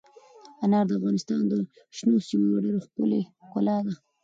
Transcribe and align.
انار 0.65 0.85
د 0.87 0.91
افغانستان 0.99 1.41
د 1.51 1.53
شنو 1.97 2.17
سیمو 2.27 2.45
یوه 2.49 2.59
ډېره 2.65 2.79
ښکلې 2.85 3.21
ښکلا 3.45 3.77
ده. 3.85 3.93